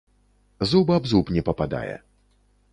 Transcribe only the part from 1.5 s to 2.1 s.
пападае.